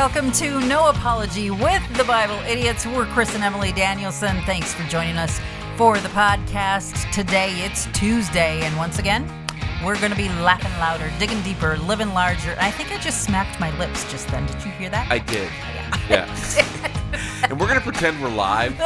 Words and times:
Welcome 0.00 0.32
to 0.32 0.60
No 0.60 0.88
Apology 0.88 1.50
with 1.50 1.82
the 1.98 2.04
Bible 2.04 2.36
Idiots. 2.48 2.86
We're 2.86 3.04
Chris 3.04 3.34
and 3.34 3.44
Emily 3.44 3.70
Danielson. 3.70 4.40
Thanks 4.44 4.72
for 4.72 4.82
joining 4.84 5.18
us 5.18 5.38
for 5.76 5.98
the 5.98 6.08
podcast. 6.08 7.12
Today 7.12 7.50
it's 7.56 7.84
Tuesday, 7.92 8.62
and 8.62 8.74
once 8.78 8.98
again, 8.98 9.30
we're 9.84 9.98
going 9.98 10.10
to 10.10 10.16
be 10.16 10.30
laughing 10.40 10.72
louder, 10.78 11.12
digging 11.18 11.42
deeper, 11.42 11.76
living 11.76 12.14
larger. 12.14 12.56
I 12.58 12.70
think 12.70 12.92
I 12.92 12.96
just 12.96 13.24
smacked 13.24 13.60
my 13.60 13.78
lips 13.78 14.10
just 14.10 14.26
then. 14.28 14.46
Did 14.46 14.64
you 14.64 14.70
hear 14.70 14.88
that? 14.88 15.12
I 15.12 15.18
did. 15.18 15.50
Yeah. 16.08 16.96
And 17.50 17.58
we're 17.58 17.66
gonna 17.66 17.80
pretend 17.80 18.22
we're 18.22 18.28
live 18.28 18.76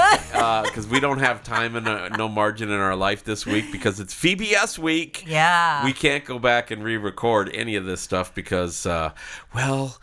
because 0.64 0.86
we 0.86 0.98
don't 0.98 1.18
have 1.18 1.44
time 1.44 1.76
and 1.76 1.86
uh, 1.86 2.08
no 2.10 2.28
margin 2.28 2.70
in 2.70 2.80
our 2.80 2.96
life 2.96 3.22
this 3.22 3.44
week 3.44 3.70
because 3.70 4.00
it's 4.00 4.14
VBS 4.14 4.78
week. 4.78 5.24
yeah. 5.26 5.84
We 5.84 5.92
can't 5.92 6.24
go 6.24 6.38
back 6.38 6.70
and 6.70 6.82
re-record 6.82 7.50
any 7.54 7.76
of 7.76 7.84
this 7.84 8.00
stuff 8.00 8.34
because, 8.34 8.86
uh, 8.86 9.12
well, 9.54 9.98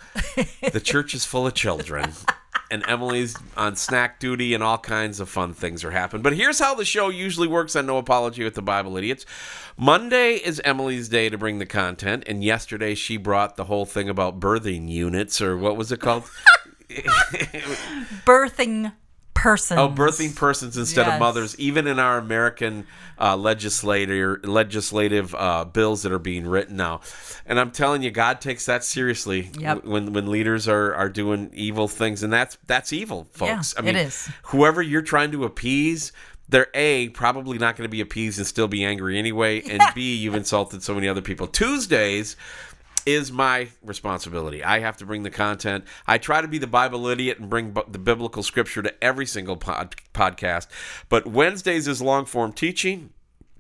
the 0.72 0.80
church 0.80 1.14
is 1.16 1.26
full 1.26 1.48
of 1.48 1.56
children. 1.56 2.12
And 2.70 2.88
Emily's 2.88 3.36
on 3.58 3.76
snack 3.76 4.18
duty, 4.22 4.54
and 4.54 4.64
all 4.64 4.78
kinds 4.78 5.20
of 5.20 5.28
fun 5.28 5.54
things 5.54 5.84
are 5.84 5.92
happening. 5.92 6.22
But 6.22 6.38
here's 6.38 6.58
how 6.60 6.74
the 6.74 6.86
show 6.86 7.10
usually 7.10 7.48
works 7.50 7.76
on 7.76 7.86
No 7.86 7.98
Apology 7.98 8.46
with 8.46 8.54
the 8.56 8.62
Bible 8.62 8.96
Idiots. 8.96 9.26
Monday 9.76 10.36
is 10.36 10.62
Emily's 10.64 11.10
day 11.10 11.28
to 11.28 11.38
bring 11.38 11.60
the 11.60 11.66
content, 11.66 12.24
and 12.28 12.42
yesterday 12.42 12.96
she 12.96 13.18
brought 13.18 13.58
the 13.58 13.66
whole 13.66 13.86
thing 13.86 14.08
about 14.08 14.40
birthing 14.40 14.88
units, 14.88 15.42
or 15.42 15.58
what 15.58 15.76
was 15.76 15.92
it 15.92 16.00
called? 16.00 16.24
birthing 18.26 18.92
persons. 19.34 19.80
Oh, 19.80 19.90
birthing 19.90 20.36
persons 20.36 20.78
instead 20.78 21.08
Yes. 21.08 21.14
of 21.16 21.20
mothers, 21.20 21.58
even 21.60 21.88
in 21.88 21.98
our 22.00 22.18
American 22.18 22.86
uh, 23.20 23.36
legislator 23.36 24.40
legislative 24.44 25.34
uh, 25.36 25.66
bills 25.66 26.04
that 26.04 26.12
are 26.12 26.20
being 26.20 26.46
written 26.48 26.76
now. 26.76 27.02
And 27.46 27.60
I'm 27.60 27.72
telling 27.72 28.04
you, 28.04 28.12
God 28.12 28.40
takes 28.42 28.66
that 28.68 28.84
seriously 28.84 29.50
Yep. 29.58 29.86
when 29.86 30.14
when 30.14 30.28
leaders 30.30 30.68
are, 30.68 30.94
are 30.94 31.10
doing 31.10 31.50
evil 31.54 31.88
things, 31.88 32.24
and 32.24 32.32
that's 32.32 32.58
that's 32.68 32.94
evil, 32.94 33.28
folks. 33.32 33.74
Yeah, 33.76 33.80
I 33.82 33.86
mean, 33.86 33.96
it 33.96 34.08
is. 34.08 34.30
whoever 34.44 34.82
you're 34.82 35.02
trying 35.02 35.32
to 35.32 35.44
appease. 35.46 36.12
They're 36.50 36.68
A, 36.74 37.08
probably 37.10 37.58
not 37.58 37.78
going 37.78 37.88
to 37.88 37.92
be 37.92 38.02
appeased 38.02 38.38
and 38.38 38.46
still 38.46 38.68
be 38.68 38.84
angry 38.84 39.18
anyway. 39.18 39.62
And 39.62 39.82
B, 39.96 40.18
you've 40.18 40.36
insulted 40.36 40.84
so 40.84 40.94
many 40.94 41.08
other 41.08 41.22
people. 41.22 41.48
Tuesdays, 41.48 42.36
is 43.06 43.32
my 43.32 43.70
responsibility. 43.84 44.64
I 44.64 44.80
have 44.80 44.98
to 44.98 45.06
bring 45.06 45.24
the 45.24 45.30
content. 45.30 45.86
I 46.08 46.18
try 46.18 46.42
to 46.42 46.48
be 46.48 46.58
the 46.58 46.68
Bible 46.68 47.08
idiot 47.08 47.40
and 47.40 47.50
bring 47.50 47.74
the 47.74 48.00
biblical 48.00 48.44
scripture 48.44 48.82
to 48.82 49.04
every 49.04 49.26
single 49.26 49.58
pod- 49.58 49.96
podcast. 50.14 50.68
But 51.10 51.28
Wednesdays 51.28 51.88
is 51.88 52.02
long 52.02 52.26
form 52.26 52.54
teaching. 52.54 53.12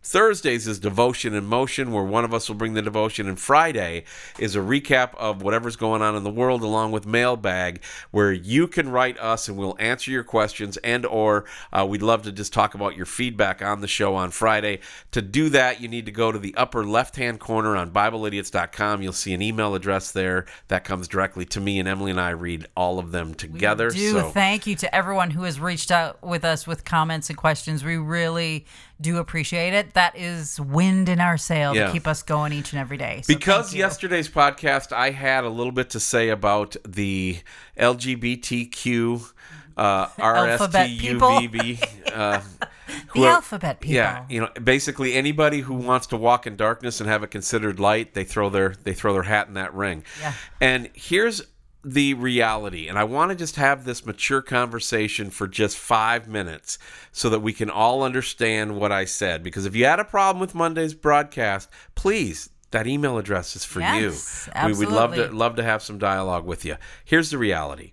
Thursdays 0.04 0.68
is 0.68 0.80
devotion 0.80 1.34
in 1.34 1.46
motion, 1.46 1.92
where 1.92 2.04
one 2.04 2.26
of 2.26 2.34
us 2.34 2.50
will 2.50 2.56
bring 2.56 2.74
the 2.74 2.82
devotion, 2.82 3.28
and 3.28 3.40
Friday 3.40 4.04
is 4.40 4.56
a 4.56 4.60
recap 4.60 5.14
of 5.16 5.42
whatever's 5.42 5.76
going 5.76 6.02
on 6.02 6.16
in 6.16 6.24
the 6.24 6.30
world, 6.30 6.64
along 6.64 6.92
with 6.92 7.06
mailbag, 7.06 7.82
where 8.10 8.32
you 8.32 8.68
can 8.68 8.90
write 8.90 9.20
us 9.20 9.48
and 9.48 9.58
we'll 9.58 9.76
answer 9.80 10.10
your 10.10 10.24
questions, 10.24 10.78
and 10.78 11.06
or 11.06 11.46
uh, 11.72 11.86
we'd 11.88 12.02
love 12.02 12.24
to 12.24 12.32
just 12.32 12.52
talk 12.52 12.74
about 12.74 12.96
your 12.98 13.06
feedback 13.06 13.62
on 13.62 13.82
the 13.82 13.88
show 13.88 14.16
on 14.16 14.32
Friday. 14.32 14.80
To 15.12 15.22
do 15.22 15.50
that, 15.50 15.82
you 15.82 15.88
need 15.88 16.06
to 16.08 16.12
go 16.12 16.32
to 16.32 16.40
the 16.40 16.56
upper 16.56 16.84
left-hand 16.84 17.40
corner 17.40 17.76
on 17.76 17.92
BibleIdiots.com. 17.92 19.02
You'll 19.04 19.14
see 19.14 19.34
an 19.34 19.42
email 19.42 19.76
address 19.76 20.12
there 20.12 20.46
that 20.68 20.84
comes 20.84 21.08
directly 21.08 21.46
to 21.46 21.60
me, 21.60 21.80
and 21.80 21.88
Emily 21.88 22.12
and 22.12 22.20
I 22.20 22.32
read 22.32 22.68
all 22.76 22.98
of 22.98 23.12
them 23.12 23.36
together. 23.36 23.90
We 23.90 23.96
do 23.96 24.12
so 24.14 24.30
thank 24.32 24.66
you 24.66 24.76
to 24.78 24.96
everyone 24.96 25.32
who 25.32 25.44
has 25.44 25.60
reached 25.60 25.92
out 25.92 26.22
with 26.24 26.44
us 26.44 26.66
with 26.66 26.84
comments 26.84 27.30
and 27.30 27.38
questions. 27.38 27.84
We 27.84 27.98
really 27.98 28.66
do 29.02 29.18
appreciate 29.18 29.74
it. 29.74 29.94
That 29.94 30.16
is 30.18 30.60
wind 30.60 31.10
in 31.10 31.20
our 31.20 31.38
sail 31.38 31.76
Yeah. 31.76 31.88
to 31.88 31.92
keep 31.92 32.08
us 32.08 32.24
going 32.24 32.54
each 32.54 32.72
and 32.74 32.80
every 32.80 32.98
day. 32.98 33.22
So 33.24 33.34
because 33.34 33.74
yesterday's 33.74 34.30
podcast 34.30 34.92
I 34.92 35.10
had 35.12 35.44
a 35.44 35.50
little 35.50 35.72
bit 35.72 35.90
to 35.92 36.00
say 36.00 36.30
about 36.30 36.76
the 36.88 37.40
LGBTQ 37.78 39.32
uh, 39.78 40.08
Alphabet 40.20 40.90
people. 40.90 41.30
RSTUVB. 41.30 42.12
Uh, 42.14 42.42
the 43.16 43.24
are- 43.26 43.28
alphabet 43.36 43.80
people. 43.80 43.96
Yeah, 43.96 44.26
you 44.30 44.42
know, 44.42 44.50
basically 44.64 45.14
anybody 45.14 45.62
who 45.62 45.74
wants 45.76 46.08
to 46.08 46.18
walk 46.18 46.46
in 46.46 46.56
darkness 46.56 47.00
and 47.00 47.10
have 47.10 47.24
it 47.24 47.32
considered 47.32 47.80
light, 47.80 48.14
they 48.14 48.24
throw 48.24 48.50
their 48.50 48.76
they 48.84 48.94
throw 48.94 49.14
their 49.14 49.24
hat 49.24 49.48
in 49.48 49.54
that 49.56 49.74
ring. 49.74 50.04
Yeah. 50.20 50.34
And 50.60 50.90
here's 50.94 51.42
the 51.84 52.14
reality, 52.14 52.88
and 52.88 52.98
I 52.98 53.04
want 53.04 53.32
to 53.32 53.36
just 53.36 53.56
have 53.56 53.86
this 53.86 54.06
mature 54.06 54.42
conversation 54.42 55.30
for 55.30 55.48
just 55.48 55.78
five 55.78 56.28
minutes 56.28 56.78
so 57.12 57.30
that 57.30 57.40
we 57.40 57.54
can 57.54 57.70
all 57.70 58.04
understand 58.04 58.76
what 58.76 58.92
I 58.92 59.06
said. 59.06 59.44
Because 59.44 59.66
if 59.66 59.76
you 59.76 59.86
had 59.86 60.00
a 60.00 60.06
problem 60.06 60.40
with 60.40 60.56
Monday's 60.56 60.94
broadcast, 60.94 61.70
please. 61.96 62.50
That 62.72 62.88
email 62.88 63.18
address 63.18 63.58
is 63.58 63.66
for 63.66 63.82
Yes, 63.82 64.50
you. 64.56 64.68
We 64.68 64.74
would 64.74 64.88
love 64.88 65.14
to 65.16 65.28
love 65.28 65.58
to 65.58 65.64
have 65.64 65.84
some 65.84 65.98
dialogue 65.98 66.46
with 66.46 66.64
you. 66.64 66.78
Here's 67.04 67.30
the 67.30 67.38
reality. 67.38 67.92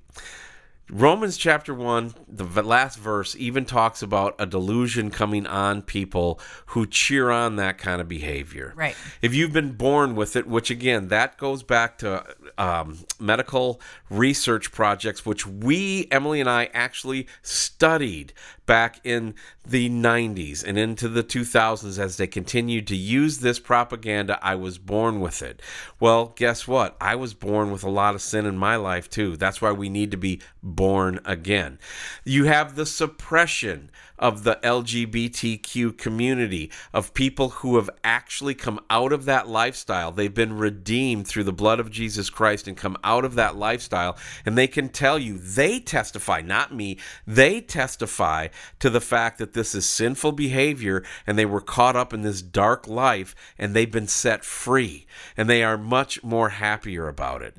Romans 0.90 1.36
chapter 1.36 1.74
1, 1.74 2.14
the 2.28 2.62
last 2.62 2.98
verse, 2.98 3.36
even 3.38 3.66
talks 3.66 4.00
about 4.02 4.34
a 4.38 4.46
delusion 4.46 5.10
coming 5.10 5.46
on 5.46 5.82
people 5.82 6.40
who 6.66 6.86
cheer 6.86 7.30
on 7.30 7.56
that 7.56 7.76
kind 7.76 8.00
of 8.00 8.08
behavior. 8.08 8.72
Right. 8.74 8.96
If 9.20 9.34
you've 9.34 9.52
been 9.52 9.72
born 9.72 10.14
with 10.14 10.34
it, 10.34 10.46
which 10.46 10.70
again, 10.70 11.08
that 11.08 11.36
goes 11.36 11.62
back 11.62 11.98
to 11.98 12.24
um, 12.56 12.98
medical 13.20 13.80
research 14.08 14.72
projects, 14.72 15.26
which 15.26 15.46
we, 15.46 16.08
Emily 16.10 16.40
and 16.40 16.48
I, 16.48 16.70
actually 16.72 17.26
studied 17.42 18.32
back 18.68 19.00
in 19.02 19.34
the 19.66 19.88
90s 19.88 20.62
and 20.64 20.78
into 20.78 21.08
the 21.08 21.24
2000s 21.24 21.98
as 21.98 22.18
they 22.18 22.26
continued 22.26 22.86
to 22.86 22.96
use 22.96 23.38
this 23.38 23.58
propaganda. 23.58 24.38
I 24.42 24.56
was 24.56 24.76
born 24.76 25.20
with 25.20 25.40
it. 25.42 25.60
Well, 25.98 26.34
guess 26.36 26.68
what? 26.68 26.96
I 27.00 27.14
was 27.14 27.32
born 27.32 27.70
with 27.70 27.82
a 27.82 27.90
lot 27.90 28.14
of 28.14 28.20
sin 28.20 28.44
in 28.44 28.58
my 28.58 28.76
life 28.76 29.08
too. 29.08 29.36
That's 29.36 29.62
why 29.62 29.72
we 29.72 29.88
need 29.88 30.10
to 30.10 30.16
be 30.18 30.40
born 30.78 31.18
again. 31.24 31.76
You 32.24 32.44
have 32.44 32.76
the 32.76 32.86
suppression 32.86 33.90
of 34.16 34.44
the 34.44 34.60
LGBTQ 34.62 35.98
community, 35.98 36.70
of 36.92 37.14
people 37.14 37.48
who 37.48 37.74
have 37.74 37.90
actually 38.04 38.54
come 38.54 38.78
out 38.88 39.12
of 39.12 39.24
that 39.24 39.48
lifestyle. 39.48 40.12
They've 40.12 40.32
been 40.32 40.56
redeemed 40.56 41.26
through 41.26 41.44
the 41.44 41.52
blood 41.52 41.80
of 41.80 41.90
Jesus 41.90 42.30
Christ 42.30 42.68
and 42.68 42.76
come 42.76 42.96
out 43.02 43.24
of 43.24 43.34
that 43.34 43.56
lifestyle. 43.56 44.16
And 44.46 44.56
they 44.56 44.68
can 44.68 44.88
tell 44.88 45.18
you, 45.18 45.36
they 45.36 45.80
testify, 45.80 46.42
not 46.42 46.72
me, 46.72 46.98
they 47.26 47.60
testify 47.60 48.46
to 48.78 48.88
the 48.88 49.00
fact 49.00 49.38
that 49.38 49.54
this 49.54 49.74
is 49.74 49.84
sinful 49.84 50.32
behavior 50.32 51.04
and 51.26 51.36
they 51.36 51.46
were 51.46 51.60
caught 51.60 51.96
up 51.96 52.14
in 52.14 52.22
this 52.22 52.40
dark 52.40 52.86
life 52.86 53.34
and 53.58 53.74
they've 53.74 53.90
been 53.90 54.06
set 54.06 54.44
free 54.44 55.06
and 55.36 55.50
they 55.50 55.64
are 55.64 55.76
much 55.76 56.22
more 56.22 56.50
happier 56.50 57.08
about 57.08 57.42
it. 57.42 57.56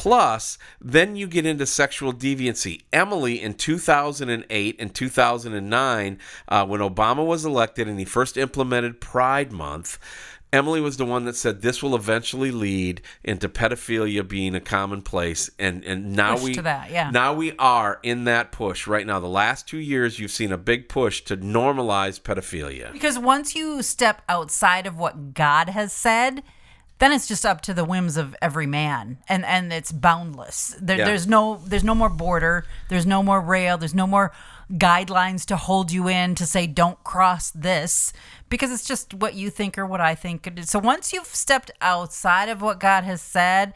Plus, 0.00 0.56
then 0.80 1.14
you 1.14 1.26
get 1.26 1.44
into 1.44 1.66
sexual 1.66 2.14
deviancy. 2.14 2.80
Emily 2.90 3.38
in 3.38 3.52
2008 3.52 4.76
and 4.80 4.94
2009, 4.94 6.18
uh, 6.48 6.66
when 6.66 6.80
Obama 6.80 7.26
was 7.26 7.44
elected 7.44 7.86
and 7.86 7.98
he 7.98 8.06
first 8.06 8.38
implemented 8.38 8.98
Pride 8.98 9.52
Month, 9.52 9.98
Emily 10.54 10.80
was 10.80 10.96
the 10.96 11.04
one 11.04 11.26
that 11.26 11.36
said 11.36 11.60
this 11.60 11.82
will 11.82 11.94
eventually 11.94 12.50
lead 12.50 13.02
into 13.22 13.46
pedophilia 13.46 14.26
being 14.26 14.54
a 14.54 14.60
commonplace, 14.60 15.50
and 15.58 15.84
and 15.84 16.16
now 16.16 16.32
Push 16.32 16.44
we 16.44 16.54
that, 16.54 16.90
yeah. 16.90 17.10
now 17.10 17.34
we 17.34 17.52
are 17.58 18.00
in 18.02 18.24
that 18.24 18.52
push 18.52 18.86
right 18.86 19.06
now. 19.06 19.20
The 19.20 19.28
last 19.28 19.68
two 19.68 19.76
years, 19.76 20.18
you've 20.18 20.30
seen 20.30 20.50
a 20.50 20.56
big 20.56 20.88
push 20.88 21.20
to 21.24 21.36
normalize 21.36 22.18
pedophilia. 22.18 22.90
Because 22.90 23.18
once 23.18 23.54
you 23.54 23.82
step 23.82 24.22
outside 24.30 24.86
of 24.86 24.98
what 24.98 25.34
God 25.34 25.68
has 25.68 25.92
said, 25.92 26.42
then 27.00 27.12
it's 27.12 27.26
just 27.26 27.44
up 27.44 27.62
to 27.62 27.74
the 27.74 27.84
whims 27.84 28.16
of 28.16 28.36
every 28.40 28.66
man, 28.66 29.18
and 29.28 29.44
and 29.44 29.72
it's 29.72 29.90
boundless. 29.90 30.76
There, 30.80 30.98
Yeah. 30.98 31.06
There's 31.06 31.26
no 31.26 31.60
there's 31.66 31.84
no 31.84 31.94
more 31.94 32.10
border. 32.10 32.64
There's 32.88 33.06
no 33.06 33.22
more 33.22 33.40
rail. 33.40 33.76
There's 33.76 33.94
no 33.94 34.06
more 34.06 34.32
guidelines 34.72 35.44
to 35.46 35.56
hold 35.56 35.90
you 35.90 36.06
in 36.08 36.34
to 36.36 36.46
say 36.46 36.66
don't 36.66 37.02
cross 37.02 37.50
this 37.50 38.12
because 38.48 38.70
it's 38.70 38.84
just 38.84 39.14
what 39.14 39.34
you 39.34 39.50
think 39.50 39.76
or 39.76 39.84
what 39.84 40.00
I 40.00 40.14
think. 40.14 40.48
So 40.62 40.78
once 40.78 41.12
you've 41.12 41.26
stepped 41.26 41.72
outside 41.80 42.48
of 42.48 42.62
what 42.62 42.78
God 42.78 43.02
has 43.02 43.20
said, 43.20 43.74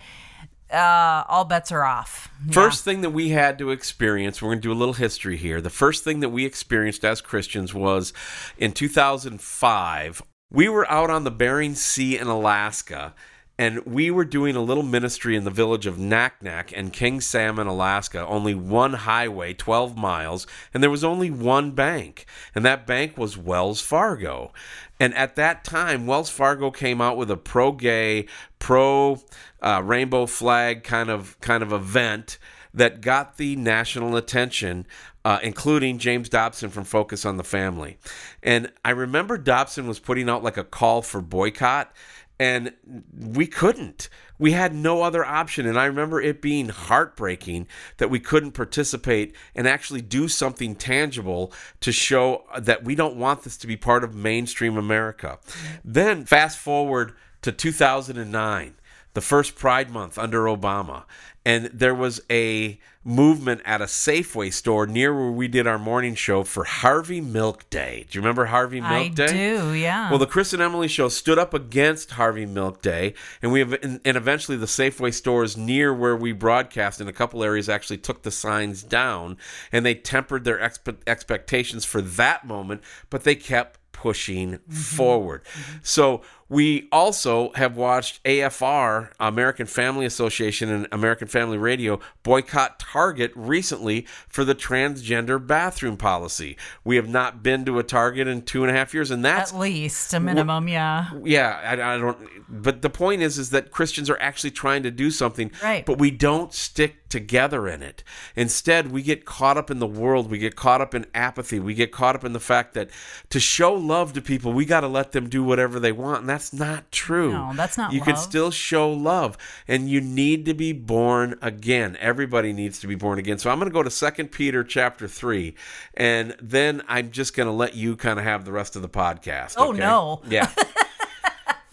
uh, 0.73 1.25
all 1.29 1.45
bets 1.45 1.73
are 1.73 1.85
off. 1.85 2.29
Yeah. 2.47 2.53
First 2.53 2.85
thing 2.85 3.01
that 3.01 3.11
we 3.11 3.31
had 3.31 3.59
to 3.59 3.71
experience, 3.71 4.41
we're 4.41 4.49
going 4.49 4.59
to 4.59 4.69
do 4.69 4.73
a 4.73 4.75
little 4.75 4.95
history 4.95 5.37
here. 5.37 5.61
The 5.61 5.71
first 5.71 6.05
thing 6.05 6.21
that 6.21 6.31
we 6.31 6.45
experienced 6.45 7.05
as 7.05 7.21
Christians 7.21 7.75
was 7.75 8.13
in 8.59 8.73
2005. 8.73 10.23
We 10.55 10.69
were 10.69 10.89
out 10.89 11.11
on 11.11 11.25
the 11.25 11.33
Bering 11.33 11.75
Sea 11.75 12.17
in 12.17 12.29
Alaska, 12.29 13.13
and 13.59 13.85
we 13.85 14.13
were 14.13 14.25
doing 14.25 14.55
a 14.55 14.63
little 14.63 14.85
ministry 14.85 15.35
in 15.35 15.43
the 15.43 15.51
village 15.51 15.85
of 15.85 15.97
Naknek 15.97 16.73
and 16.77 16.93
King 16.93 17.21
Salmon, 17.21 17.67
Alaska. 17.67 18.25
Only 18.25 18.55
one 18.55 18.93
highway, 18.93 19.53
12 19.53 19.97
miles, 19.97 20.47
and 20.73 20.81
there 20.81 20.93
was 20.93 21.03
only 21.03 21.29
one 21.29 21.73
bank, 21.73 22.27
and 22.55 22.65
that 22.65 22.87
bank 22.87 23.19
was 23.19 23.37
Wells 23.37 23.81
Fargo. 23.81 24.53
And 25.01 25.13
at 25.17 25.35
that 25.35 25.65
time, 25.65 26.07
Wells 26.07 26.31
Fargo 26.31 26.71
came 26.71 27.01
out 27.01 27.17
with 27.17 27.33
a 27.33 27.37
pro-gay, 27.37 28.27
pro 28.61 29.21
uh, 29.61 29.83
rainbow 29.85 30.27
flag 30.27 30.85
kind 30.85 31.11
of 31.11 31.37
kind 31.41 31.65
of 31.65 31.73
event 31.73 32.39
that 32.73 33.01
got 33.01 33.39
the 33.39 33.57
national 33.57 34.17
attention, 34.17 34.87
uh, 35.25 35.39
including 35.43 35.99
James 35.99 36.29
Dobson 36.29 36.71
from 36.71 36.85
Focus 36.85 37.25
on 37.25 37.37
the 37.37 37.45
Family. 37.45 37.99
And 38.43 38.71
I 38.85 38.91
remember 38.91 39.39
Dobson 39.39 39.87
was 39.87 39.99
putting 39.99 40.29
out 40.29 40.43
like 40.43 40.57
a 40.57 40.65
call 40.65 41.03
for 41.03 41.21
boycott. 41.21 41.93
and 42.39 42.73
we 43.17 43.47
couldn't. 43.47 44.09
We 44.41 44.51
had 44.51 44.75
no 44.75 45.03
other 45.03 45.25
option. 45.25 45.67
And 45.67 45.79
I 45.79 45.85
remember 45.85 46.21
it 46.21 46.43
being 46.43 46.69
heartbreaking 46.69 47.69
that 47.99 48.11
we 48.11 48.19
couldn't 48.19 48.53
participate 48.53 49.37
and 49.55 49.69
actually 49.69 50.03
do 50.03 50.27
something 50.27 50.75
tangible 50.75 51.53
to 51.81 51.93
show 51.93 52.45
that 52.59 52.85
we 52.85 52.97
don't 52.97 53.17
want 53.17 53.45
this 53.45 53.57
to 53.59 53.69
be 53.69 53.77
part 53.77 54.03
of 54.03 54.17
mainstream 54.17 54.77
America. 54.77 55.39
Then 55.85 56.25
fast 56.25 56.59
forward 56.59 57.15
to 57.43 57.53
2009 57.53 58.75
the 59.15 59.21
first 59.21 59.55
Pride 59.55 59.91
Month 59.91 60.19
under 60.19 60.43
Obama, 60.45 61.05
and 61.45 61.67
there 61.67 61.95
was 61.95 62.21
a 62.31 62.79
movement 63.05 63.61
at 63.67 63.83
a 63.83 63.85
Safeway 63.85 64.51
store 64.51 64.87
near 64.87 65.15
where 65.15 65.31
we 65.31 65.47
did 65.47 65.67
our 65.67 65.79
morning 65.79 66.15
show 66.15 66.43
for 66.43 66.65
Harvey 66.65 67.21
Milk 67.21 67.69
Day. 67.69 68.07
Do 68.09 68.17
you 68.17 68.23
remember 68.23 68.47
Harvey 68.47 68.81
Milk 68.81 68.93
I 68.93 69.09
Day? 69.09 69.25
I 69.25 69.59
do, 69.59 69.75
yeah. 69.75 70.09
Well, 70.09 70.19
the 70.19 70.27
Chris 70.27 70.55
and 70.55 70.63
Emily 70.63 70.89
show 70.89 71.11
stood 71.11 71.39
up 71.39 71.53
against 71.53 72.13
Harvey 72.13 72.47
Milk 72.47 72.81
Day, 72.81 73.13
and 73.43 73.53
we 73.53 73.61
have, 73.61 73.75
and, 73.75 74.01
eventually 74.05 74.57
the 74.57 74.67
Safeway 74.67 75.13
stores 75.13 75.57
near 75.57 75.93
where 75.93 76.17
we 76.17 76.33
broadcast 76.33 77.01
in 77.01 77.09
a 77.09 77.13
couple 77.13 77.45
areas 77.45 77.69
actually 77.69 77.99
took 77.99 78.23
the 78.23 78.31
signs 78.31 78.83
down, 78.83 79.37
and 79.71 79.85
they 79.85 79.95
tempered 79.95 80.45
their 80.45 80.59
expe- 80.59 80.97
expectations 81.07 81.85
for 81.85 82.01
that 82.01 82.47
moment, 82.47 82.81
but 83.11 83.25
they 83.25 83.35
kept 83.35 83.79
pushing 83.93 84.53
mm-hmm. 84.53 84.73
forward. 84.73 85.45
Mm-hmm. 85.45 85.77
So 85.83 86.23
we 86.49 86.89
also 86.93 87.53
have 87.55 87.77
watched 87.77 88.23
AFR, 88.25 89.11
American 89.19 89.67
Family 89.67 90.07
Association, 90.07 90.71
and 90.71 90.87
American 90.93 91.27
Family 91.27 91.59
Radio 91.59 92.01
boycott 92.23 92.79
Target 92.79 93.33
recently 93.35 94.07
for 94.29 94.45
the 94.45 94.55
transgender 94.55 95.45
bathroom 95.45 95.97
policy. 95.97 96.57
We 96.85 96.97
have 96.97 97.09
not 97.09 97.43
been 97.43 97.65
to 97.65 97.79
a 97.79 97.83
Target 97.83 98.29
in 98.29 98.43
two 98.43 98.63
and 98.63 98.71
a 98.71 98.75
half 98.75 98.95
years, 98.95 99.11
and 99.11 99.25
that's 99.25 99.53
At 99.53 99.59
least 99.59 100.13
a 100.15 100.21
minimum, 100.21 100.69
yeah. 100.69 101.11
yeah, 101.23 101.61
I, 101.65 101.95
I 101.95 101.99
don't. 101.99 102.19
But 102.49 102.83
the 102.83 102.91
point 102.91 103.23
is, 103.23 103.39
is 103.39 103.51
that 103.51 103.71
Christians 103.71 104.11
are 104.11 104.21
actually 104.21 104.51
trying 104.51 104.83
to 104.83 104.91
do 104.91 105.11
something, 105.11 105.51
Right. 105.63 105.85
But 105.87 105.99
we 105.99 106.11
don't 106.11 106.53
stick 106.53 107.09
together 107.09 107.69
in 107.69 107.83
it. 107.83 108.03
Instead, 108.35 108.91
we 108.91 109.01
get 109.01 109.25
caught 109.25 109.57
up 109.57 109.71
in 109.71 109.79
the 109.79 109.87
world. 109.87 110.31
We 110.31 110.39
get 110.39 110.57
caught 110.57 110.81
up 110.81 110.95
in 110.95 111.07
apathy. 111.15 111.61
We 111.61 111.75
get 111.75 111.93
caught 111.93 112.17
up 112.17 112.25
in 112.25 112.33
the 112.33 112.41
fact 112.41 112.75
that 112.75 112.91
to 113.31 113.39
show 113.39 113.73
love 113.73 114.13
to 114.15 114.21
people, 114.21 114.53
we 114.53 114.65
got 114.65 114.81
to 114.81 114.89
let 114.89 115.13
them 115.13 115.29
do 115.29 115.45
whatever 115.45 115.79
they 115.79 115.93
want, 115.93 116.23
and 116.23 116.31
that's 116.35 116.53
not 116.53 116.91
true. 116.91 117.33
No, 117.33 117.53
that's 117.55 117.79
not 117.79 117.93
You 117.93 118.01
can 118.01 118.17
still 118.17 118.51
show 118.51 118.91
love, 118.91 119.39
and 119.69 119.89
you 119.89 120.01
need 120.01 120.47
to 120.47 120.55
be 120.55 120.73
born 120.73 121.39
again. 121.41 121.97
Everybody 122.01 122.53
needs 122.53 122.81
to 122.81 122.89
be 122.89 122.97
born 122.97 123.21
again. 123.21 123.39
So 123.39 123.51
I'm 123.51 123.59
going 123.61 123.71
to 123.71 123.73
go 123.73 123.85
to 123.85 123.91
Second 123.91 124.33
Peter 124.33 124.65
chapter 124.65 125.07
three, 125.07 125.55
and 125.95 126.35
then 126.43 126.83
I'm 126.89 127.13
just 127.13 127.37
going 127.37 127.47
to 127.47 127.53
let 127.53 127.77
you 127.77 127.95
kind 127.95 128.19
of 128.19 128.25
have 128.25 128.45
the 128.45 128.51
rest 128.51 128.75
of 128.75 128.83
the 128.83 128.89
podcast. 128.89 129.55
Oh, 129.57 129.69
okay? 129.69 129.79
no. 129.79 130.23
Yeah. 130.29 130.51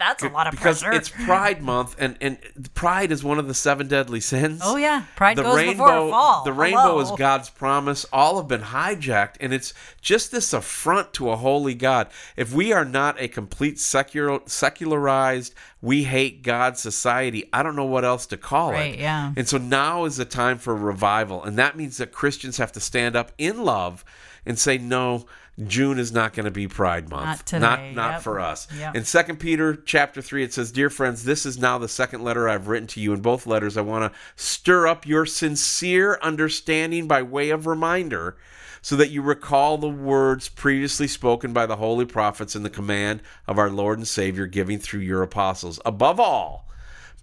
That's 0.02 0.24
a 0.24 0.30
lot 0.30 0.48
of 0.48 0.52
because 0.52 0.82
pressure. 0.82 0.98
it's 0.98 1.10
Pride 1.10 1.62
Month, 1.62 1.96
and 2.00 2.18
and 2.22 2.38
pride 2.74 3.12
is 3.12 3.24
one 3.24 3.38
of 3.38 3.48
the 3.48 3.54
seven 3.54 3.88
deadly 3.88 4.20
sins. 4.20 4.62
oh, 4.64 4.76
yeah. 4.78 5.04
Pride 5.16 5.38
The 5.38 5.44
goes 5.44 5.56
rainbow, 5.58 5.74
before 5.86 6.10
fall. 6.10 6.44
the 6.44 6.54
rainbow 6.54 7.00
is 7.00 7.12
God's 7.12 7.50
promise. 7.52 8.06
All 8.12 8.38
have 8.38 8.48
been 8.48 8.62
hijacked, 8.62 9.36
and 9.40 9.54
it's 9.54 9.74
just 10.02 10.32
this 10.32 10.54
affront 10.54 11.14
to 11.14 11.30
a 11.30 11.36
holy 11.36 11.76
God. 11.76 12.08
If 12.36 12.52
we 12.52 12.74
are 12.74 12.84
not 12.86 13.22
a 13.22 13.28
complete 13.28 13.80
secular, 13.80 14.40
secularized, 14.48 15.54
we 15.82 16.04
hate 16.06 16.44
God 16.44 16.78
society, 16.78 17.48
I 17.54 17.62
don't 17.64 17.76
know 17.76 17.86
what 17.86 18.04
else 18.06 18.26
to 18.28 18.38
call 18.38 18.72
Right, 18.72 18.96
it. 18.96 19.00
yeah. 19.00 19.34
And 19.36 19.48
so 19.48 19.58
now 19.58 20.06
is 20.06 20.18
the 20.18 20.26
time 20.26 20.58
for 20.58 20.76
revival, 20.76 21.44
and 21.44 21.58
that 21.58 21.78
means 21.78 21.98
that 21.98 22.12
Christians 22.12 22.58
have 22.58 22.72
to 22.74 22.80
stand 22.80 23.16
up 23.16 23.32
in 23.38 23.64
love 23.64 24.04
and 24.46 24.58
say, 24.58 24.78
no. 24.78 25.26
June 25.68 26.00
is 26.00 26.12
not 26.12 26.34
going 26.34 26.46
to 26.46 26.52
be 26.52 26.68
Pride 26.68 27.10
Month. 27.10 27.26
Not 27.26 27.46
today, 27.46 27.60
Not, 27.60 27.94
not 27.94 28.12
yep. 28.12 28.22
for 28.22 28.40
us. 28.40 28.68
Yep. 28.78 28.96
In 28.96 29.04
Second 29.06 29.38
Peter 29.40 29.76
chapter 29.76 30.22
three, 30.22 30.44
it 30.44 30.54
says, 30.54 30.72
"Dear 30.72 30.90
friends, 30.90 31.24
this 31.24 31.46
is 31.46 31.58
now 31.58 31.78
the 31.78 31.88
second 31.88 32.24
letter 32.24 32.48
I've 32.48 32.68
written 32.68 32.88
to 32.88 33.00
you. 33.00 33.14
In 33.14 33.22
both 33.22 33.46
letters, 33.46 33.78
I 33.78 33.82
want 33.82 34.12
to 34.12 34.20
stir 34.36 34.88
up 34.88 35.06
your 35.06 35.26
sincere 35.26 36.20
understanding 36.22 37.08
by 37.08 37.22
way 37.22 37.50
of 37.50 37.68
reminder." 37.68 38.38
So 38.84 38.96
that 38.96 39.12
you 39.12 39.22
recall 39.22 39.78
the 39.78 39.88
words 39.88 40.50
previously 40.50 41.08
spoken 41.08 41.54
by 41.54 41.68
the 41.68 41.76
holy 41.76 42.06
prophets 42.06 42.56
in 42.56 42.64
the 42.64 42.70
command 42.70 43.22
of 43.48 43.60
our 43.60 43.70
Lord 43.70 44.00
and 44.00 44.08
Savior 44.08 44.48
giving 44.48 44.80
through 44.80 45.02
your 45.02 45.22
apostles. 45.22 45.80
Above 45.86 46.20
all, 46.20 46.68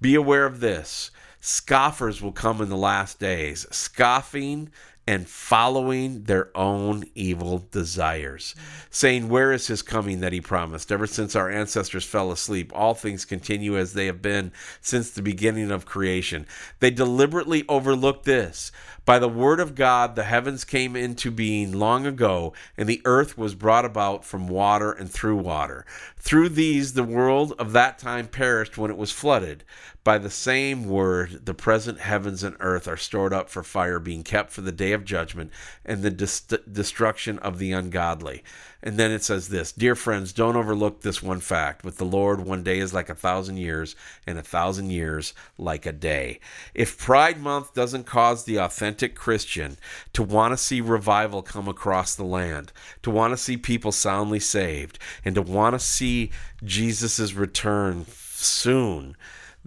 be 0.00 0.14
aware 0.14 0.46
of 0.46 0.60
this 0.60 1.10
scoffers 1.40 2.22
will 2.22 2.32
come 2.32 2.60
in 2.60 2.68
the 2.68 2.76
last 2.76 3.18
days, 3.18 3.66
scoffing 3.72 4.70
and 5.08 5.26
following 5.26 6.24
their 6.24 6.54
own 6.54 7.02
evil 7.14 7.64
desires, 7.70 8.54
saying, 8.90 9.30
Where 9.30 9.52
is 9.52 9.68
his 9.68 9.80
coming 9.80 10.20
that 10.20 10.34
he 10.34 10.40
promised? 10.42 10.92
Ever 10.92 11.06
since 11.06 11.34
our 11.34 11.48
ancestors 11.48 12.04
fell 12.04 12.30
asleep, 12.30 12.70
all 12.74 12.92
things 12.92 13.24
continue 13.24 13.78
as 13.78 13.94
they 13.94 14.04
have 14.04 14.20
been 14.20 14.52
since 14.82 15.10
the 15.10 15.22
beginning 15.22 15.70
of 15.70 15.86
creation. 15.86 16.46
They 16.80 16.90
deliberately 16.90 17.64
overlook 17.70 18.24
this. 18.24 18.70
By 19.06 19.18
the 19.18 19.30
word 19.30 19.60
of 19.60 19.74
God, 19.74 20.14
the 20.14 20.24
heavens 20.24 20.66
came 20.66 20.94
into 20.94 21.30
being 21.30 21.72
long 21.72 22.04
ago, 22.04 22.52
and 22.76 22.86
the 22.86 23.00
earth 23.06 23.38
was 23.38 23.54
brought 23.54 23.86
about 23.86 24.26
from 24.26 24.46
water 24.46 24.92
and 24.92 25.10
through 25.10 25.36
water. 25.36 25.86
Through 26.18 26.50
these, 26.50 26.92
the 26.92 27.02
world 27.02 27.54
of 27.58 27.72
that 27.72 27.98
time 27.98 28.26
perished 28.26 28.76
when 28.76 28.90
it 28.90 28.98
was 28.98 29.10
flooded. 29.10 29.64
By 30.08 30.16
the 30.16 30.30
same 30.30 30.86
word, 30.86 31.44
the 31.44 31.52
present 31.52 32.00
heavens 32.00 32.42
and 32.42 32.56
earth 32.60 32.88
are 32.88 32.96
stored 32.96 33.34
up 33.34 33.50
for 33.50 33.62
fire, 33.62 33.98
being 33.98 34.22
kept 34.22 34.52
for 34.52 34.62
the 34.62 34.72
day 34.72 34.92
of 34.92 35.04
judgment 35.04 35.50
and 35.84 36.00
the 36.00 36.10
dis- 36.10 36.40
destruction 36.40 37.38
of 37.40 37.58
the 37.58 37.72
ungodly. 37.72 38.42
And 38.82 38.96
then 38.96 39.10
it 39.10 39.22
says 39.22 39.50
this 39.50 39.70
Dear 39.70 39.94
friends, 39.94 40.32
don't 40.32 40.56
overlook 40.56 41.02
this 41.02 41.22
one 41.22 41.40
fact. 41.40 41.84
With 41.84 41.98
the 41.98 42.06
Lord, 42.06 42.40
one 42.40 42.62
day 42.62 42.78
is 42.78 42.94
like 42.94 43.10
a 43.10 43.14
thousand 43.14 43.58
years, 43.58 43.94
and 44.26 44.38
a 44.38 44.42
thousand 44.42 44.88
years 44.92 45.34
like 45.58 45.84
a 45.84 45.92
day. 45.92 46.40
If 46.72 46.96
Pride 46.96 47.38
Month 47.38 47.74
doesn't 47.74 48.06
cause 48.06 48.44
the 48.44 48.56
authentic 48.56 49.14
Christian 49.14 49.76
to 50.14 50.22
want 50.22 50.52
to 50.52 50.56
see 50.56 50.80
revival 50.80 51.42
come 51.42 51.68
across 51.68 52.14
the 52.14 52.24
land, 52.24 52.72
to 53.02 53.10
want 53.10 53.34
to 53.34 53.36
see 53.36 53.58
people 53.58 53.92
soundly 53.92 54.40
saved, 54.40 54.98
and 55.22 55.34
to 55.34 55.42
want 55.42 55.74
to 55.74 55.78
see 55.78 56.30
Jesus' 56.64 57.34
return 57.34 58.06
soon, 58.08 59.14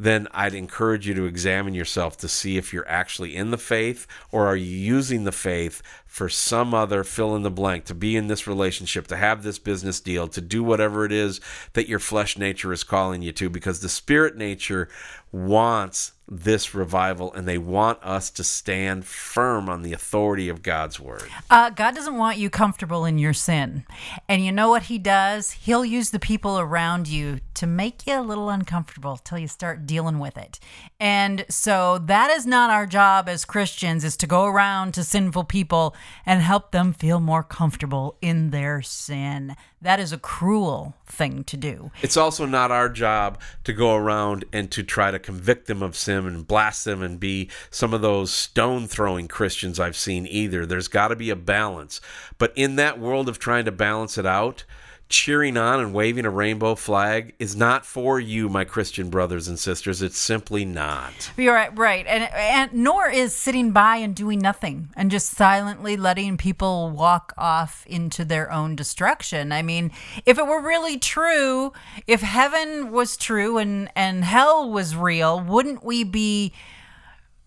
then 0.03 0.27
I'd 0.31 0.55
encourage 0.55 1.07
you 1.07 1.13
to 1.13 1.25
examine 1.25 1.75
yourself 1.75 2.17
to 2.17 2.27
see 2.27 2.57
if 2.57 2.73
you're 2.73 2.87
actually 2.87 3.35
in 3.35 3.51
the 3.51 3.57
faith 3.57 4.07
or 4.31 4.47
are 4.47 4.55
you 4.55 4.75
using 4.75 5.25
the 5.25 5.31
faith 5.31 5.83
for 6.07 6.27
some 6.27 6.73
other 6.73 7.03
fill 7.03 7.35
in 7.35 7.43
the 7.43 7.51
blank 7.51 7.85
to 7.85 7.93
be 7.93 8.17
in 8.17 8.25
this 8.25 8.47
relationship, 8.47 9.05
to 9.07 9.15
have 9.15 9.43
this 9.43 9.59
business 9.59 9.99
deal, 9.99 10.27
to 10.27 10.41
do 10.41 10.63
whatever 10.63 11.05
it 11.05 11.11
is 11.11 11.39
that 11.73 11.87
your 11.87 11.99
flesh 11.99 12.35
nature 12.35 12.73
is 12.73 12.83
calling 12.83 13.21
you 13.21 13.31
to 13.31 13.47
because 13.47 13.81
the 13.81 13.89
spirit 13.89 14.35
nature 14.35 14.89
wants 15.31 16.13
this 16.33 16.73
revival 16.73 17.33
and 17.33 17.45
they 17.45 17.57
want 17.57 17.99
us 18.01 18.29
to 18.29 18.41
stand 18.41 19.05
firm 19.05 19.67
on 19.67 19.81
the 19.81 19.91
authority 19.91 20.47
of 20.47 20.63
God's 20.63 20.97
word. 20.97 21.29
Uh, 21.49 21.69
God 21.69 21.93
doesn't 21.93 22.15
want 22.15 22.37
you 22.37 22.49
comfortable 22.49 23.03
in 23.03 23.17
your 23.17 23.33
sin. 23.33 23.83
And 24.29 24.43
you 24.43 24.53
know 24.53 24.69
what 24.69 24.83
He 24.83 24.97
does? 24.97 25.51
He'll 25.51 25.83
use 25.83 26.11
the 26.11 26.19
people 26.19 26.57
around 26.57 27.09
you 27.09 27.41
to 27.55 27.67
make 27.67 28.07
you 28.07 28.17
a 28.17 28.21
little 28.21 28.49
uncomfortable 28.49 29.17
till 29.17 29.39
you 29.39 29.49
start 29.49 29.85
dealing 29.85 30.19
with 30.19 30.37
it. 30.37 30.57
And 31.01 31.45
so 31.49 31.97
that 31.97 32.31
is 32.31 32.45
not 32.45 32.69
our 32.69 32.85
job 32.85 33.27
as 33.27 33.43
Christians, 33.43 34.05
is 34.05 34.15
to 34.17 34.27
go 34.27 34.45
around 34.45 34.93
to 34.93 35.03
sinful 35.03 35.43
people 35.43 35.93
and 36.25 36.41
help 36.41 36.71
them 36.71 36.93
feel 36.93 37.19
more 37.19 37.43
comfortable 37.43 38.17
in 38.21 38.51
their 38.51 38.81
sin. 38.81 39.57
That 39.81 39.99
is 39.99 40.13
a 40.13 40.19
cruel 40.19 40.95
thing 41.07 41.43
to 41.45 41.57
do. 41.57 41.91
It's 42.03 42.17
also 42.17 42.45
not 42.45 42.69
our 42.69 42.87
job 42.87 43.39
to 43.63 43.73
go 43.73 43.95
around 43.95 44.45
and 44.53 44.69
to 44.71 44.83
try 44.83 45.09
to 45.09 45.17
convict 45.17 45.65
them 45.65 45.81
of 45.81 45.95
sin 45.95 46.27
and 46.27 46.45
blast 46.45 46.85
them 46.85 47.01
and 47.01 47.19
be 47.19 47.49
some 47.71 47.93
of 47.93 48.01
those 48.01 48.31
stone 48.31 48.87
throwing 48.87 49.27
Christians 49.27 49.79
I've 49.79 49.97
seen 49.97 50.27
either. 50.27 50.67
There's 50.67 50.87
got 50.87 51.07
to 51.07 51.15
be 51.15 51.31
a 51.31 51.35
balance. 51.35 51.99
But 52.37 52.53
in 52.55 52.75
that 52.75 52.99
world 52.99 53.27
of 53.27 53.39
trying 53.39 53.65
to 53.65 53.71
balance 53.71 54.19
it 54.19 54.25
out, 54.25 54.65
cheering 55.11 55.57
on 55.57 55.79
and 55.79 55.93
waving 55.93 56.25
a 56.25 56.29
rainbow 56.29 56.73
flag 56.73 57.35
is 57.37 57.55
not 57.55 57.85
for 57.85 58.19
you, 58.19 58.49
my 58.49 58.63
Christian 58.63 59.09
brothers 59.09 59.47
and 59.47 59.59
sisters. 59.59 60.01
It's 60.01 60.17
simply 60.17 60.65
not. 60.65 61.31
You're 61.37 61.53
right, 61.53 61.77
right, 61.77 62.07
and 62.07 62.23
and 62.33 62.73
nor 62.73 63.09
is 63.09 63.35
sitting 63.35 63.71
by 63.71 63.97
and 63.97 64.15
doing 64.15 64.39
nothing 64.39 64.89
and 64.95 65.11
just 65.11 65.29
silently 65.29 65.97
letting 65.97 66.37
people 66.37 66.89
walk 66.89 67.33
off 67.37 67.85
into 67.85 68.25
their 68.25 68.51
own 68.51 68.75
destruction. 68.75 69.51
I 69.51 69.61
mean, 69.61 69.91
if 70.25 70.39
it 70.39 70.47
were 70.47 70.61
really 70.61 70.97
true, 70.97 71.73
if 72.07 72.21
heaven 72.21 72.91
was 72.91 73.17
true 73.17 73.57
and 73.57 73.89
and 73.95 74.23
hell 74.23 74.69
was 74.69 74.95
real, 74.95 75.39
wouldn't 75.39 75.83
we 75.83 76.03
be 76.03 76.53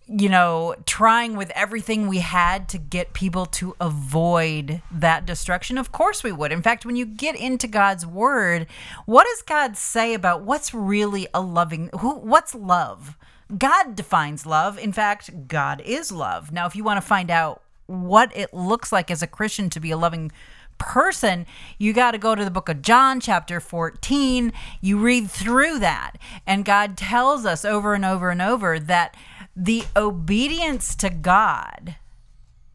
you 0.07 0.29
know, 0.29 0.75
trying 0.85 1.37
with 1.37 1.51
everything 1.51 2.09
we 2.09 2.19
had 2.19 2.69
to 2.71 2.79
get 2.79 3.15
people 3.15 3.47
to 3.47 3.75
avoid 3.81 4.83
that 4.91 5.25
destruction? 5.25 5.79
Of 5.79 5.93
course 5.93 6.23
we 6.23 6.33
would. 6.33 6.53
In 6.53 6.63
fact, 6.63 6.85
when 6.85 6.97
you 6.97 7.07
get 7.07 7.37
into 7.37 7.67
God's 7.67 8.07
word, 8.07 8.67
what 9.07 9.25
does 9.25 9.43
God 9.43 9.77
say 9.77 10.13
about 10.15 10.43
what's 10.43 10.75
really 10.75 11.27
a 11.33 11.41
loving 11.41 11.91
who 12.01 12.17
what's 12.17 12.55
love? 12.55 13.17
God 13.57 13.95
defines 13.95 14.47
love. 14.47 14.79
In 14.79 14.93
fact, 14.93 15.49
God 15.49 15.81
is 15.85 16.11
love. 16.11 16.53
Now, 16.53 16.67
if 16.67 16.77
you 16.77 16.85
want 16.85 16.99
to 16.99 17.07
find 17.07 17.31
out 17.31 17.63
what 17.87 18.35
it 18.37 18.53
looks 18.55 18.91
like 18.93 19.11
as 19.11 19.23
a 19.23 19.27
Christian 19.27 19.69
to 19.71 19.81
be 19.81 19.91
a 19.91 19.97
loving 19.97 20.33
person, 20.79 21.47
you 21.79 21.93
got 21.93 22.13
to 22.13 22.19
go 22.19 22.35
to 22.35 22.45
the 22.45 22.51
book 22.51 22.69
of 22.69 22.83
John, 22.83 23.21
chapter 23.21 23.61
14. 23.61 24.53
You 24.81 24.99
read 24.99 25.31
through 25.31 25.79
that, 25.81 26.13
and 26.47 26.65
God 26.65 26.97
tells 26.97 27.47
us 27.47 27.65
over 27.65 27.95
and 27.95 28.05
over 28.05 28.31
and 28.31 28.43
over 28.43 28.79
that 28.79 29.15
the 29.57 29.85
obedience 29.97 30.95
to 30.97 31.11
God 31.11 31.97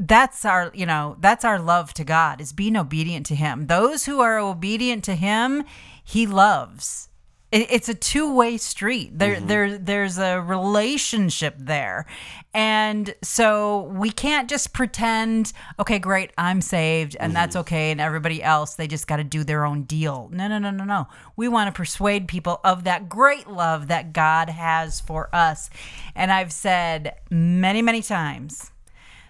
that's 0.01 0.45
our 0.45 0.71
you 0.73 0.85
know 0.85 1.17
that's 1.19 1.43
our 1.43 1.59
love 1.59 1.93
to 1.93 2.05
god 2.05 2.39
is 2.39 2.53
being 2.53 2.77
obedient 2.77 3.25
to 3.25 3.35
him. 3.35 3.67
Those 3.67 4.05
who 4.05 4.21
are 4.21 4.39
obedient 4.39 5.03
to 5.03 5.15
him 5.15 5.65
he 6.03 6.25
loves 6.25 7.08
it's 7.51 7.89
a 7.89 7.93
two-way 7.93 8.57
street 8.57 9.17
there 9.17 9.35
mm-hmm. 9.35 9.47
there 9.47 9.77
there's 9.77 10.17
a 10.17 10.39
relationship 10.39 11.55
there 11.57 12.05
and 12.53 13.15
so 13.23 13.83
we 13.83 14.11
can't 14.11 14.49
just 14.49 14.71
pretend 14.73 15.51
okay 15.79 15.97
great 15.97 16.31
i'm 16.37 16.61
saved 16.61 17.15
and 17.19 17.29
mm-hmm. 17.29 17.35
that's 17.35 17.55
okay 17.55 17.91
and 17.91 17.99
everybody 17.99 18.43
else 18.43 18.75
they 18.75 18.87
just 18.87 19.07
got 19.07 19.17
to 19.17 19.23
do 19.23 19.43
their 19.43 19.65
own 19.65 19.83
deal 19.83 20.29
no 20.31 20.47
no 20.47 20.59
no 20.59 20.69
no 20.69 20.83
no 20.83 21.07
we 21.35 21.47
want 21.47 21.67
to 21.67 21.75
persuade 21.75 22.27
people 22.27 22.59
of 22.63 22.83
that 22.83 23.09
great 23.09 23.47
love 23.47 23.87
that 23.87 24.13
god 24.13 24.49
has 24.49 24.99
for 24.99 25.33
us 25.33 25.69
and 26.15 26.31
i've 26.31 26.51
said 26.51 27.15
many 27.31 27.81
many 27.81 28.01
times 28.01 28.71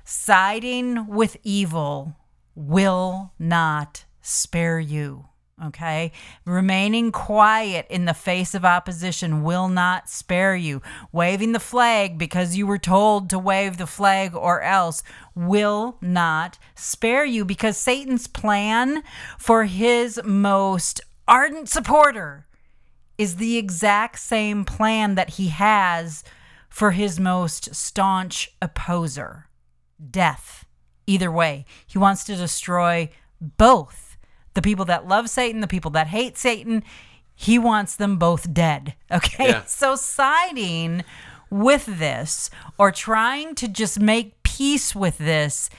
siding 0.03 1.05
with 1.07 1.37
evil 1.43 2.15
will 2.55 3.31
not 3.37 4.05
spare 4.21 4.79
you. 4.79 5.25
Okay. 5.65 6.13
Remaining 6.45 7.11
quiet 7.11 7.85
in 7.89 8.05
the 8.05 8.13
face 8.13 8.55
of 8.55 8.63
opposition 8.63 9.43
will 9.43 9.67
not 9.67 10.09
spare 10.09 10.55
you. 10.55 10.81
Waving 11.11 11.51
the 11.51 11.59
flag 11.59 12.17
because 12.17 12.55
you 12.55 12.65
were 12.65 12.77
told 12.77 13.29
to 13.29 13.39
wave 13.39 13.77
the 13.77 13.87
flag 13.87 14.33
or 14.35 14.61
else 14.61 15.03
will 15.35 15.97
not 16.01 16.57
spare 16.75 17.25
you 17.25 17.43
because 17.43 17.75
Satan's 17.75 18.27
plan 18.27 19.03
for 19.37 19.65
his 19.65 20.19
most 20.23 21.01
ardent 21.27 21.67
supporter 21.67 22.47
is 23.17 23.35
the 23.35 23.57
exact 23.57 24.17
same 24.17 24.63
plan 24.63 25.15
that 25.15 25.31
he 25.31 25.49
has 25.49 26.23
for 26.69 26.91
his 26.91 27.19
most 27.19 27.75
staunch 27.75 28.49
opposer 28.61 29.49
death. 30.09 30.65
Either 31.05 31.31
way, 31.31 31.65
he 31.85 31.97
wants 31.97 32.23
to 32.23 32.35
destroy 32.35 33.09
both 33.41 34.08
the 34.53 34.61
people 34.61 34.85
that 34.85 35.07
love 35.07 35.29
Satan, 35.29 35.61
the 35.61 35.67
people 35.67 35.91
that 35.91 36.07
hate 36.07 36.37
Satan. 36.37 36.83
He 37.35 37.57
wants 37.57 37.95
them 37.95 38.17
both 38.17 38.53
dead. 38.53 38.95
Okay. 39.11 39.47
Yeah. 39.49 39.65
So 39.65 39.95
siding 39.95 41.03
with 41.49 41.85
this 41.87 42.51
or 42.77 42.91
trying 42.91 43.55
to 43.55 43.67
just 43.67 43.99
make 43.99 44.43
peace 44.43 44.93
with 44.93 45.17
this 45.17 45.69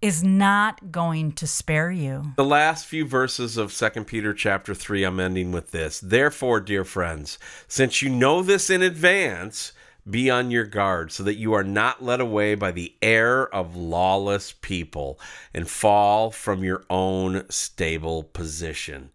is 0.00 0.24
not 0.24 0.90
going 0.90 1.30
to 1.30 1.46
spare 1.46 1.92
you. 1.92 2.32
The 2.36 2.44
last 2.44 2.86
few 2.86 3.06
verses 3.06 3.56
of 3.56 3.72
2 3.72 4.04
Peter 4.04 4.34
chapter 4.34 4.74
3 4.74 5.04
I'm 5.04 5.20
ending 5.20 5.52
with 5.52 5.70
this. 5.70 6.00
Therefore, 6.00 6.60
dear 6.60 6.84
friends, 6.84 7.38
since 7.68 8.02
you 8.02 8.08
know 8.08 8.42
this 8.42 8.68
in 8.68 8.82
advance, 8.82 9.72
be 10.08 10.30
on 10.30 10.50
your 10.50 10.64
guard 10.64 11.12
so 11.12 11.22
that 11.22 11.36
you 11.36 11.52
are 11.52 11.64
not 11.64 12.02
led 12.02 12.20
away 12.20 12.54
by 12.54 12.72
the 12.72 12.94
error 13.00 13.52
of 13.54 13.76
lawless 13.76 14.52
people 14.52 15.18
and 15.54 15.68
fall 15.68 16.30
from 16.30 16.64
your 16.64 16.84
own 16.90 17.44
stable 17.48 18.24
position. 18.24 19.10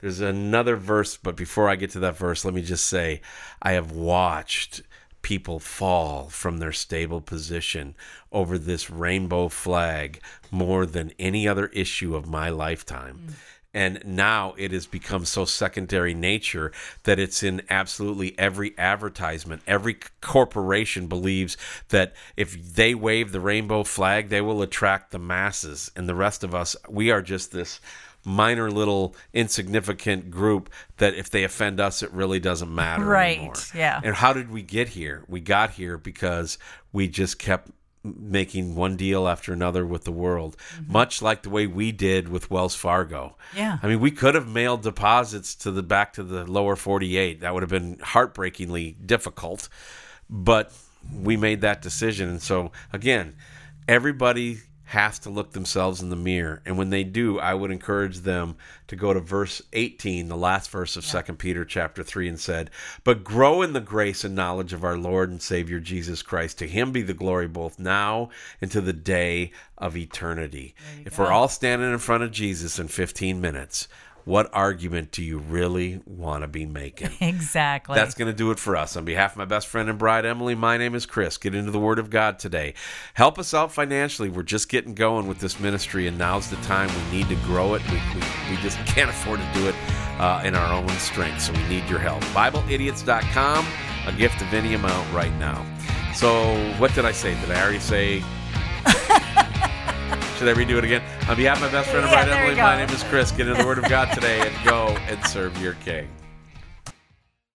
There's 0.00 0.20
another 0.20 0.76
verse, 0.76 1.16
but 1.16 1.36
before 1.36 1.68
I 1.68 1.76
get 1.76 1.90
to 1.90 2.00
that 2.00 2.16
verse, 2.16 2.44
let 2.44 2.54
me 2.54 2.62
just 2.62 2.86
say 2.86 3.20
I 3.62 3.72
have 3.72 3.92
watched 3.92 4.82
people 5.22 5.58
fall 5.58 6.28
from 6.28 6.58
their 6.58 6.72
stable 6.72 7.22
position 7.22 7.94
over 8.30 8.58
this 8.58 8.90
rainbow 8.90 9.48
flag 9.48 10.20
more 10.50 10.84
than 10.84 11.12
any 11.18 11.48
other 11.48 11.68
issue 11.68 12.14
of 12.14 12.26
my 12.26 12.50
lifetime. 12.50 13.28
Mm 13.28 13.34
and 13.74 14.00
now 14.04 14.54
it 14.56 14.70
has 14.70 14.86
become 14.86 15.24
so 15.24 15.44
secondary 15.44 16.14
nature 16.14 16.72
that 17.02 17.18
it's 17.18 17.42
in 17.42 17.60
absolutely 17.68 18.38
every 18.38 18.78
advertisement. 18.78 19.62
Every 19.66 19.98
corporation 20.20 21.08
believes 21.08 21.56
that 21.88 22.14
if 22.36 22.74
they 22.74 22.94
wave 22.94 23.32
the 23.32 23.40
rainbow 23.40 23.82
flag 23.82 24.28
they 24.28 24.40
will 24.40 24.62
attract 24.62 25.10
the 25.10 25.18
masses. 25.18 25.90
And 25.96 26.08
the 26.08 26.14
rest 26.14 26.44
of 26.44 26.54
us 26.54 26.76
we 26.88 27.10
are 27.10 27.20
just 27.20 27.52
this 27.52 27.80
minor 28.24 28.70
little 28.70 29.14
insignificant 29.34 30.30
group 30.30 30.70
that 30.96 31.14
if 31.14 31.28
they 31.28 31.44
offend 31.44 31.78
us 31.78 32.02
it 32.02 32.10
really 32.12 32.40
doesn't 32.40 32.74
matter 32.74 33.04
right 33.04 33.36
anymore. 33.36 33.54
yeah. 33.74 34.00
And 34.02 34.14
how 34.14 34.32
did 34.32 34.50
we 34.50 34.62
get 34.62 34.88
here? 34.88 35.24
We 35.28 35.40
got 35.40 35.72
here 35.72 35.98
because 35.98 36.56
we 36.92 37.08
just 37.08 37.38
kept 37.38 37.70
making 38.04 38.74
one 38.74 38.96
deal 38.96 39.26
after 39.26 39.52
another 39.52 39.86
with 39.86 40.04
the 40.04 40.12
world, 40.12 40.56
mm-hmm. 40.74 40.92
much 40.92 41.22
like 41.22 41.42
the 41.42 41.50
way 41.50 41.66
we 41.66 41.90
did 41.90 42.28
with 42.28 42.50
Wells 42.50 42.74
Fargo. 42.74 43.36
Yeah. 43.56 43.78
I 43.82 43.88
mean, 43.88 44.00
we 44.00 44.10
could 44.10 44.34
have 44.34 44.46
mailed 44.46 44.82
deposits 44.82 45.54
to 45.56 45.70
the 45.70 45.82
back 45.82 46.12
to 46.14 46.22
the 46.22 46.44
lower 46.44 46.76
48. 46.76 47.40
That 47.40 47.54
would 47.54 47.62
have 47.62 47.70
been 47.70 47.98
heartbreakingly 48.00 48.92
difficult, 49.04 49.68
but 50.28 50.72
we 51.12 51.36
made 51.36 51.62
that 51.62 51.80
decision. 51.80 52.28
And 52.28 52.42
so, 52.42 52.72
again, 52.92 53.36
everybody 53.88 54.58
has 54.84 55.18
to 55.18 55.30
look 55.30 55.52
themselves 55.52 56.02
in 56.02 56.10
the 56.10 56.16
mirror 56.16 56.60
and 56.66 56.76
when 56.76 56.90
they 56.90 57.02
do 57.02 57.38
i 57.38 57.54
would 57.54 57.70
encourage 57.70 58.18
them 58.18 58.54
to 58.86 58.96
go 58.96 59.14
to 59.14 59.20
verse 59.20 59.62
18 59.72 60.28
the 60.28 60.36
last 60.36 60.70
verse 60.70 60.96
of 60.96 61.04
yeah. 61.12 61.22
2 61.22 61.34
peter 61.34 61.64
chapter 61.64 62.02
3 62.02 62.28
and 62.28 62.40
said 62.40 62.70
but 63.02 63.24
grow 63.24 63.62
in 63.62 63.72
the 63.72 63.80
grace 63.80 64.24
and 64.24 64.34
knowledge 64.34 64.72
of 64.72 64.84
our 64.84 64.96
lord 64.96 65.30
and 65.30 65.40
savior 65.40 65.80
jesus 65.80 66.22
christ 66.22 66.58
to 66.58 66.66
him 66.66 66.92
be 66.92 67.02
the 67.02 67.14
glory 67.14 67.48
both 67.48 67.78
now 67.78 68.28
and 68.60 68.70
to 68.70 68.80
the 68.80 68.92
day 68.92 69.50
of 69.78 69.96
eternity 69.96 70.74
if 71.04 71.16
go. 71.16 71.24
we're 71.24 71.32
all 71.32 71.48
standing 71.48 71.90
in 71.90 71.98
front 71.98 72.22
of 72.22 72.30
jesus 72.30 72.78
in 72.78 72.88
15 72.88 73.40
minutes 73.40 73.88
what 74.24 74.48
argument 74.54 75.10
do 75.10 75.22
you 75.22 75.38
really 75.38 76.00
want 76.06 76.42
to 76.42 76.48
be 76.48 76.66
making? 76.66 77.10
Exactly. 77.24 77.94
That's 77.94 78.14
going 78.14 78.30
to 78.30 78.36
do 78.36 78.50
it 78.50 78.58
for 78.58 78.76
us. 78.76 78.96
On 78.96 79.04
behalf 79.04 79.32
of 79.32 79.38
my 79.38 79.44
best 79.44 79.66
friend 79.66 79.88
and 79.88 79.98
bride, 79.98 80.26
Emily, 80.26 80.54
my 80.54 80.76
name 80.76 80.94
is 80.94 81.06
Chris. 81.06 81.36
Get 81.38 81.54
into 81.54 81.70
the 81.70 81.80
Word 81.80 81.98
of 81.98 82.10
God 82.10 82.38
today. 82.38 82.74
Help 83.14 83.38
us 83.38 83.54
out 83.54 83.72
financially. 83.72 84.28
We're 84.28 84.42
just 84.42 84.68
getting 84.68 84.94
going 84.94 85.26
with 85.26 85.38
this 85.38 85.58
ministry, 85.58 86.06
and 86.06 86.18
now's 86.18 86.50
the 86.50 86.56
time 86.56 86.90
we 86.94 87.18
need 87.18 87.28
to 87.28 87.36
grow 87.46 87.74
it. 87.74 87.82
We, 87.90 88.00
we, 88.14 88.22
we 88.50 88.62
just 88.62 88.78
can't 88.86 89.10
afford 89.10 89.40
to 89.40 89.50
do 89.54 89.68
it 89.68 89.74
uh, 90.18 90.42
in 90.44 90.54
our 90.54 90.72
own 90.72 90.88
strength, 90.90 91.42
so 91.42 91.52
we 91.52 91.62
need 91.68 91.88
your 91.88 91.98
help. 91.98 92.22
BibleIdiots.com, 92.24 93.66
a 94.06 94.12
gift 94.12 94.42
of 94.42 94.52
any 94.52 94.74
amount 94.74 95.12
right 95.12 95.34
now. 95.34 95.64
So, 96.14 96.54
what 96.78 96.94
did 96.94 97.04
I 97.04 97.12
say? 97.12 97.38
Did 97.40 97.50
I 97.50 97.62
already 97.62 97.80
say? 97.80 98.22
Should 100.38 100.48
I 100.48 100.52
redo 100.52 100.78
it 100.78 100.84
again? 100.84 101.02
On 101.28 101.36
behalf 101.36 101.58
of 101.58 101.62
my 101.62 101.70
best 101.70 101.90
friend 101.90 102.04
and 102.04 102.12
yeah, 102.12 102.36
Emily, 102.36 102.56
my 102.56 102.76
name 102.76 102.90
is 102.90 103.04
Chris. 103.04 103.30
Get 103.30 103.46
in 103.46 103.56
the 103.56 103.64
Word 103.64 103.78
of 103.78 103.88
God 103.88 104.12
today 104.12 104.40
and 104.40 104.68
go 104.68 104.88
and 105.08 105.24
serve 105.26 105.60
your 105.62 105.74
King. 105.74 106.08